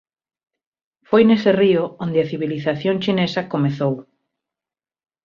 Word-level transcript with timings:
Foi 1.09 1.21
nese 1.25 1.51
río 1.61 1.83
onde 2.03 2.19
a 2.21 2.29
civilización 2.31 2.95
chinesa 3.03 3.41
comezou. 3.53 3.95